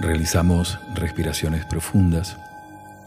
[0.00, 2.36] Realizamos respiraciones profundas,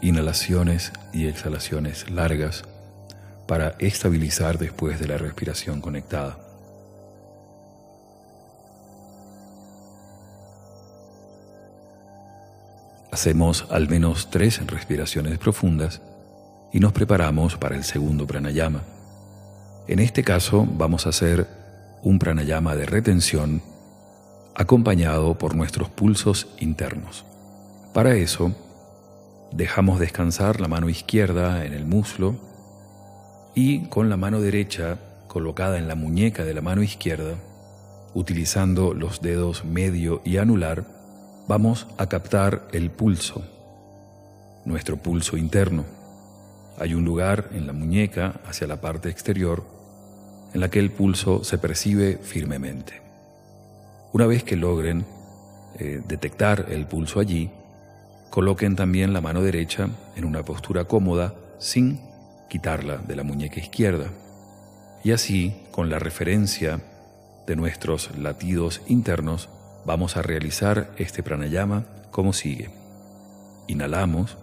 [0.02, 2.66] inhalaciones y exhalaciones largas
[3.48, 6.38] para estabilizar después de la respiración conectada.
[13.10, 16.02] Hacemos al menos tres respiraciones profundas
[16.74, 18.84] y nos preparamos para el segundo pranayama.
[19.88, 21.48] En este caso vamos a hacer
[22.04, 23.71] un pranayama de retención
[24.56, 27.26] acompañado por nuestros pulsos internos.
[27.94, 28.54] Para eso,
[29.52, 32.36] dejamos descansar la mano izquierda en el muslo
[33.54, 37.36] y con la mano derecha colocada en la muñeca de la mano izquierda,
[38.14, 40.86] utilizando los dedos medio y anular,
[41.48, 43.44] vamos a captar el pulso,
[44.66, 45.86] nuestro pulso interno.
[46.78, 49.64] Hay un lugar en la muñeca hacia la parte exterior
[50.54, 53.11] en la que el pulso se percibe firmemente.
[54.14, 55.06] Una vez que logren
[55.80, 57.50] eh, detectar el pulso allí,
[58.30, 62.02] coloquen también la mano derecha en una postura cómoda sin
[62.50, 64.08] quitarla de la muñeca izquierda.
[65.04, 66.82] Y así, con la referencia
[67.48, 69.50] de nuestros latidos internos,
[69.86, 72.70] vamos a realizar este pranayama como sigue.
[73.68, 74.38] Inhalamos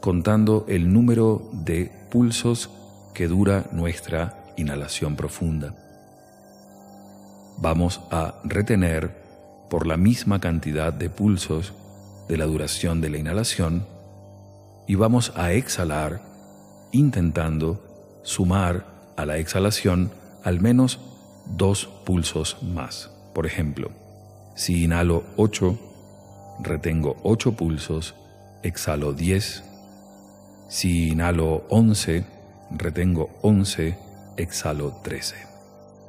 [0.00, 2.70] contando el número de pulsos
[3.14, 5.81] que dura nuestra inhalación profunda.
[7.62, 9.22] Vamos a retener
[9.70, 11.72] por la misma cantidad de pulsos
[12.28, 13.86] de la duración de la inhalación
[14.88, 16.22] y vamos a exhalar
[16.90, 18.84] intentando sumar
[19.16, 20.10] a la exhalación
[20.42, 20.98] al menos
[21.56, 23.12] dos pulsos más.
[23.32, 23.92] Por ejemplo,
[24.56, 25.78] si inhalo 8,
[26.64, 28.16] retengo 8 pulsos,
[28.64, 29.62] exhalo 10.
[30.68, 32.24] Si inhalo 11,
[32.72, 33.96] retengo 11,
[34.36, 35.51] exhalo 13.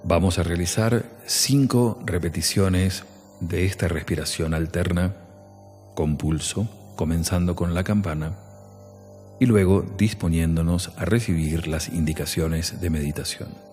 [0.05, 3.05] Vamos a realizar 5 repeticiones
[3.39, 5.15] de esta respiración alterna
[5.95, 6.67] con pulso,
[6.97, 8.33] comenzando con la campana
[9.39, 13.72] y luego disponiéndonos a recibir las indicaciones de meditación.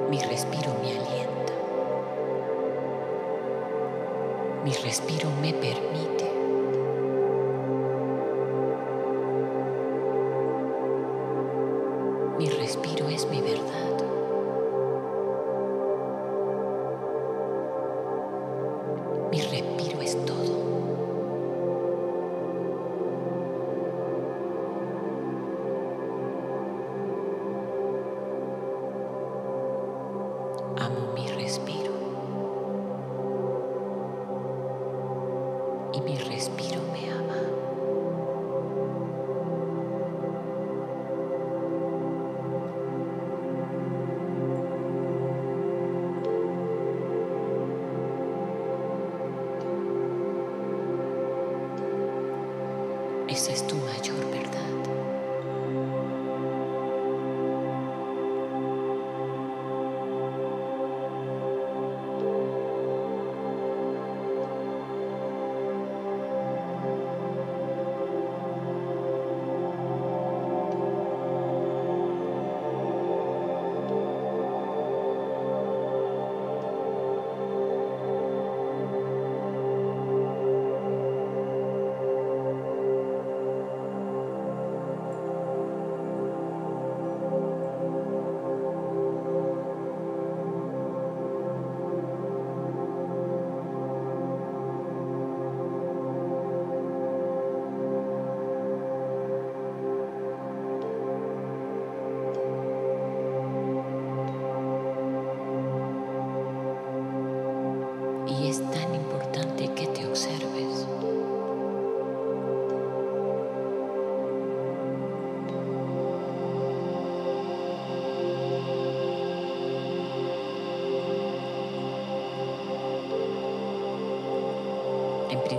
[0.09, 1.53] Mi respiro me alienta.
[4.63, 6.28] Mi respiro me permite.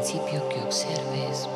[0.01, 1.50] principio que observes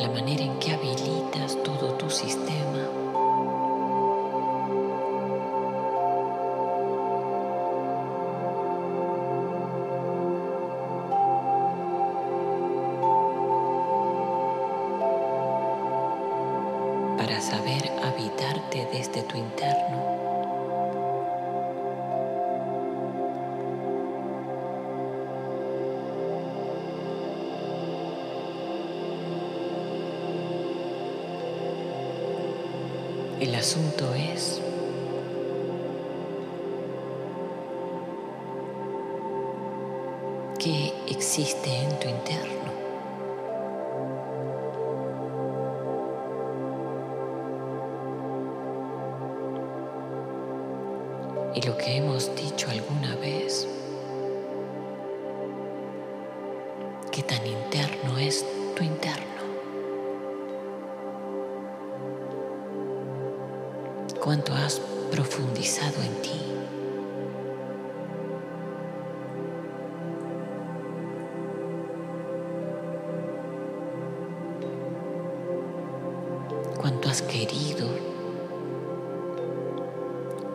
[0.00, 2.99] la manera en que habilitas todo tu sistema.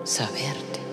[0.05, 0.84] saberte.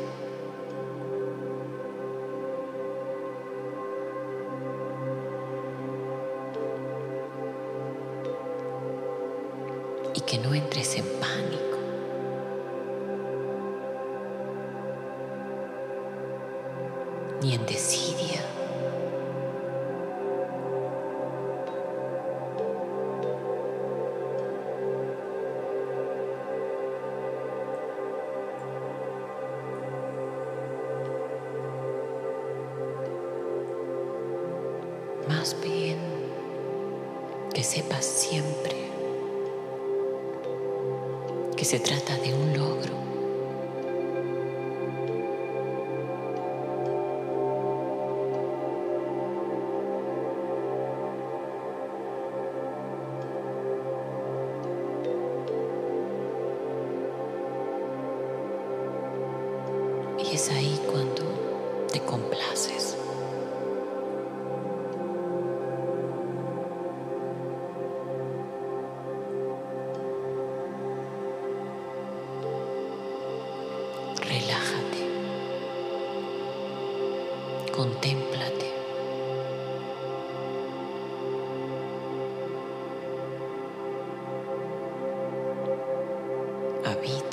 [86.92, 87.31] habita.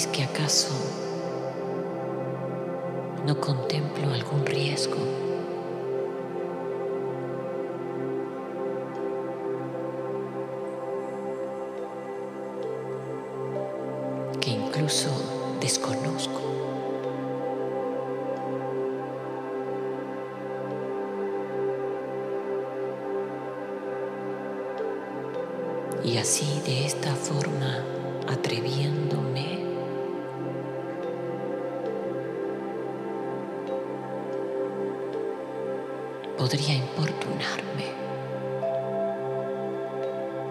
[0.00, 0.72] ¿Es que acaso
[3.26, 4.96] no contemplo algún riesgo?
[14.40, 15.10] que incluso
[15.60, 16.40] desconozco.
[26.02, 27.84] Y así de esta forma,
[28.26, 29.59] atreviéndome,
[36.40, 37.84] podría importunarme,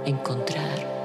[0.06, 0.99] encontrar,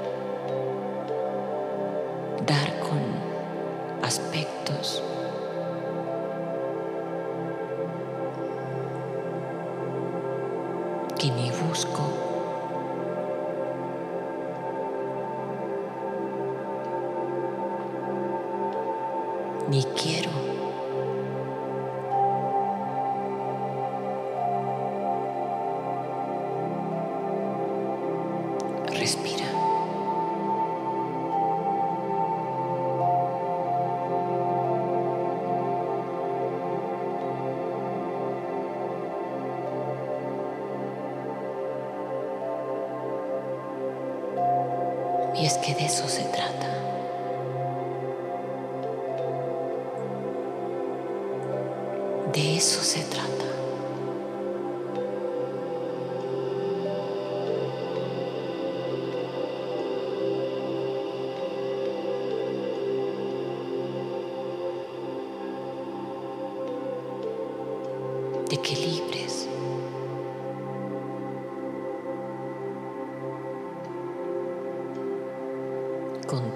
[76.25, 76.51] con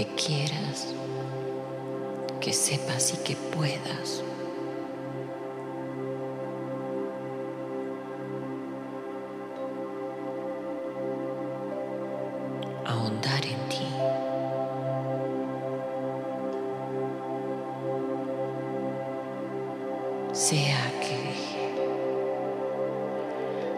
[0.00, 0.94] que quieras,
[2.40, 4.22] que sepas y que puedas.
[12.86, 13.86] ahondar en ti.
[20.32, 21.34] Sea que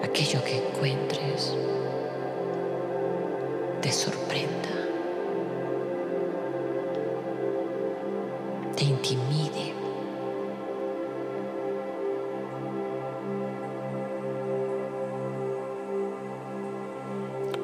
[0.06, 1.56] aquello que encuentres
[3.80, 4.71] te sorprenda,
[8.82, 9.74] intimide.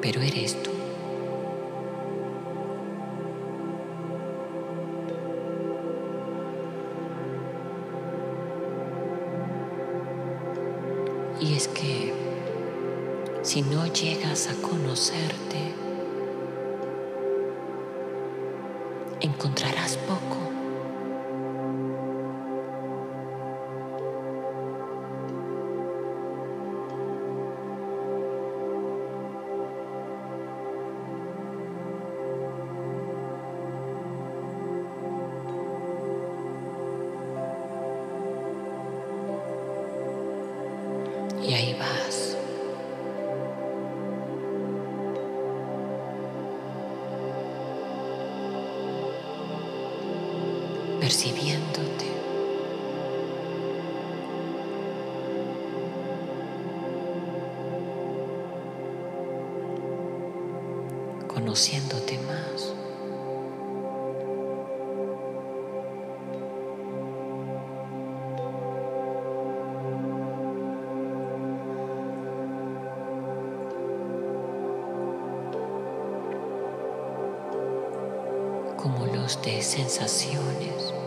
[0.01, 0.71] Pero eres tú.
[11.41, 12.13] Y es que
[13.43, 15.73] si no llegas a conocerte,
[79.37, 80.98] de sensaciones.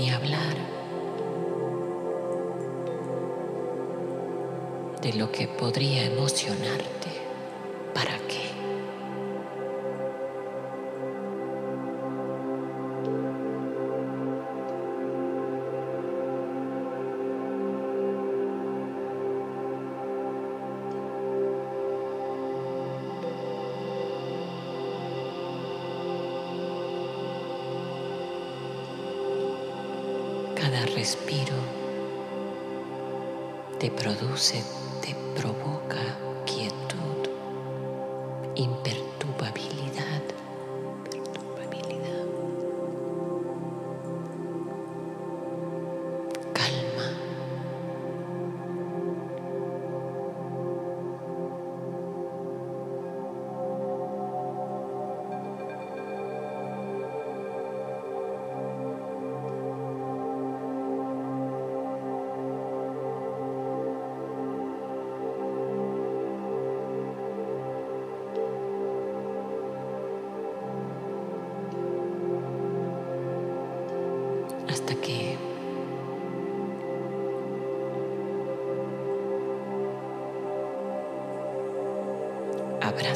[0.00, 0.56] Ni hablar
[5.02, 7.10] de lo que podría emocionarte.
[7.92, 8.49] ¿Para qué?
[34.30, 34.79] Produce,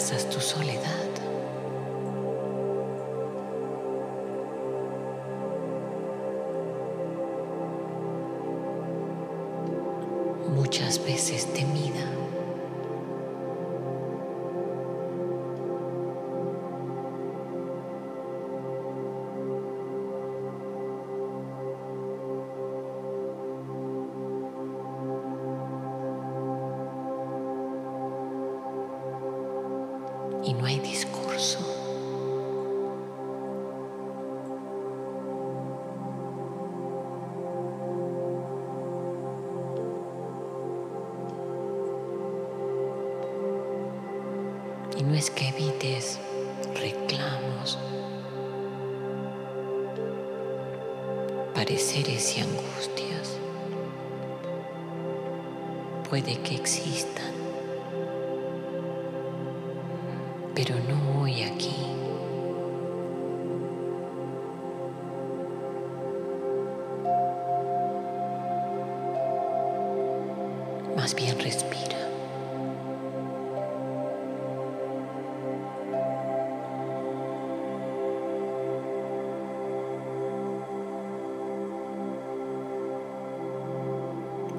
[0.04, 1.13] abrazas tu soledad.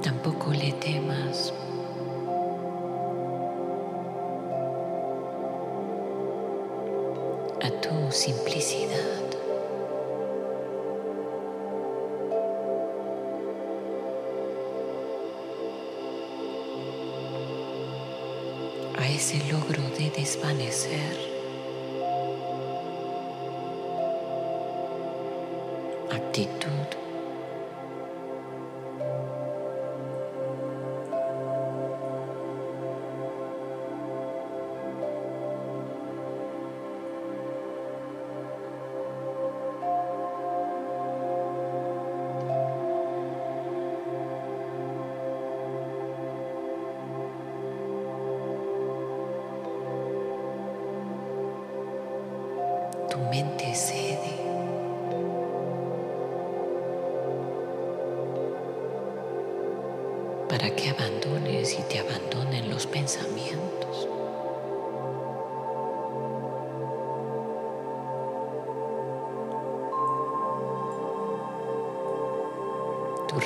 [0.05, 1.51] Tampoco le temas
[7.59, 9.23] a tu simplicidad.
[18.99, 21.17] A ese logro de desvanecer.
[26.11, 26.74] Actitud.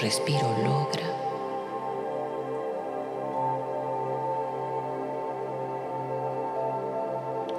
[0.09, 1.05] Respiro logra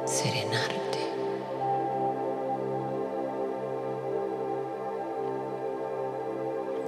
[0.04, 0.98] serenarte.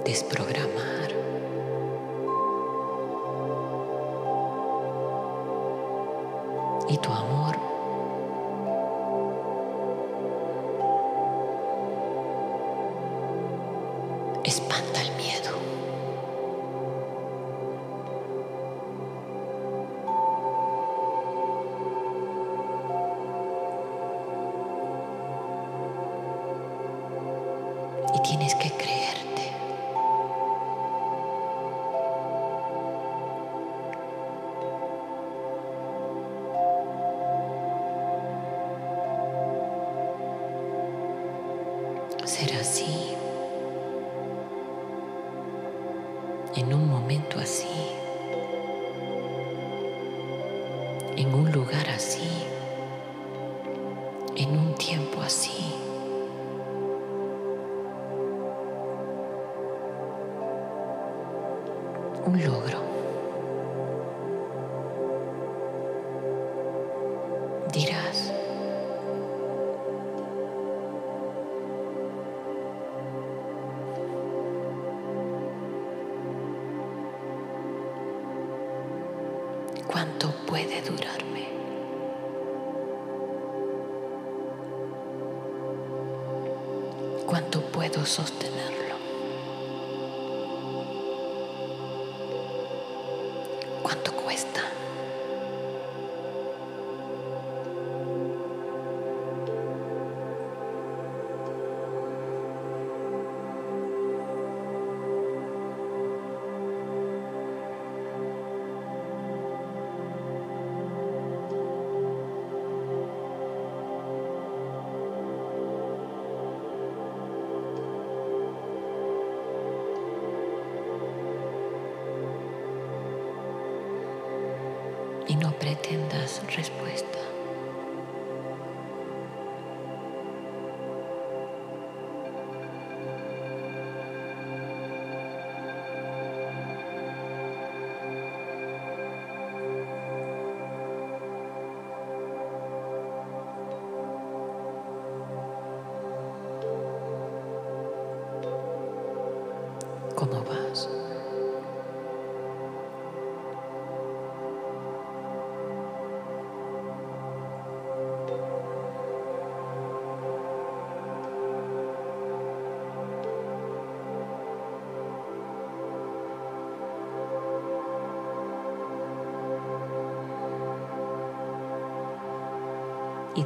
[0.03, 1.12] desprogramar.
[79.93, 81.49] ¿Cuánto puede durarme?
[87.27, 88.92] ¿Cuánto puedo sostenerlo?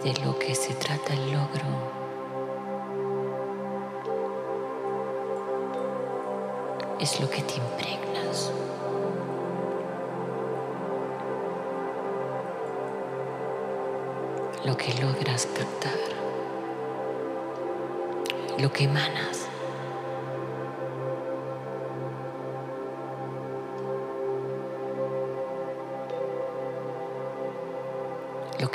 [0.04, 1.66] De lo que se trata el logro.
[7.00, 8.52] Es lo que te impregnas.
[14.66, 15.94] Lo que logras captar.
[18.60, 19.47] Lo que emanas.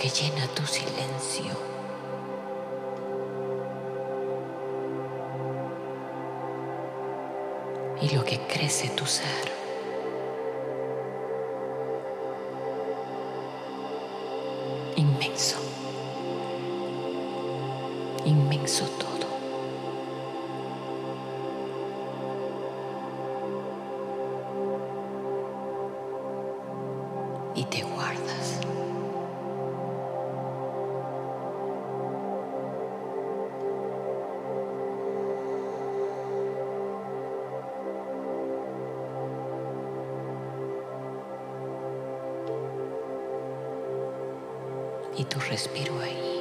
[0.03, 1.53] Que llena tu silencio.
[8.01, 9.62] Y lo que crece tu ser.
[45.17, 46.32] y tu respiro ahí.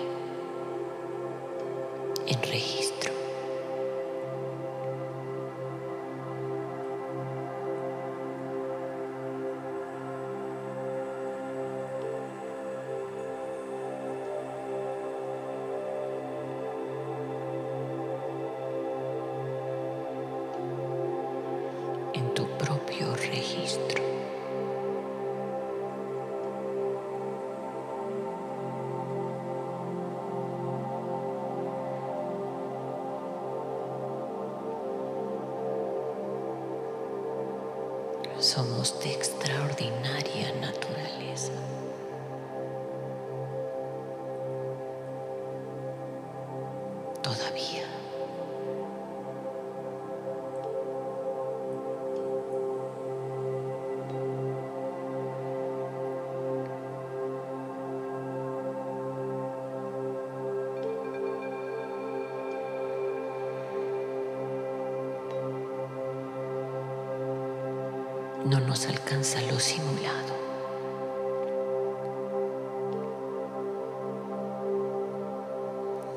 [69.39, 70.33] lo simulado.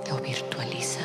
[0.09, 1.05] Lo virtualizado.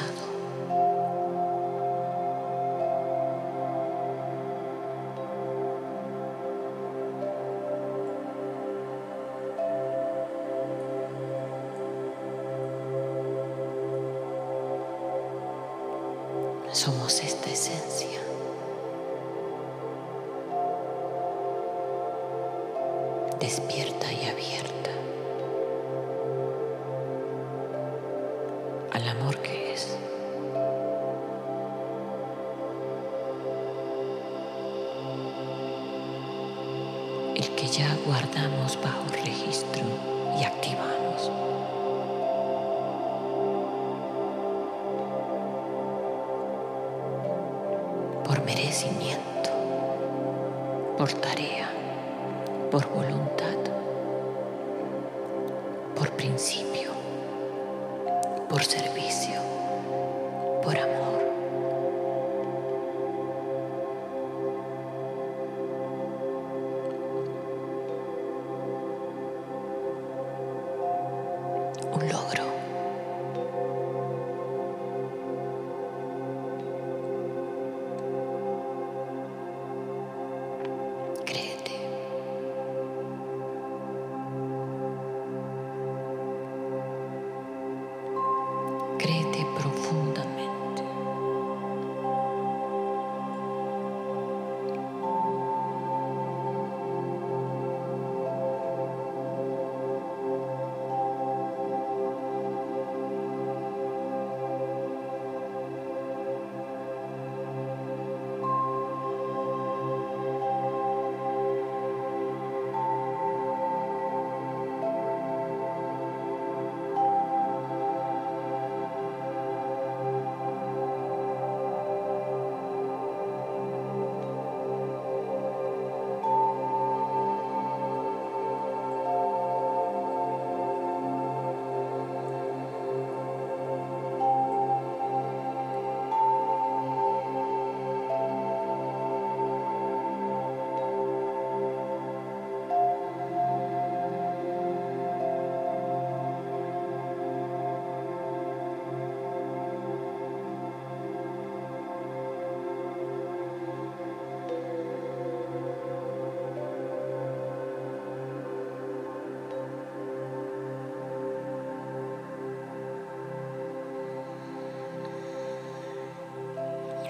[16.71, 18.28] Somos esta esencia.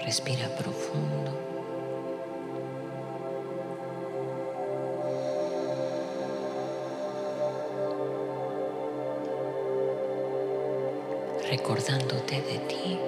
[0.04, 1.30] Respira profundo.
[11.48, 12.98] Recordándote de ti.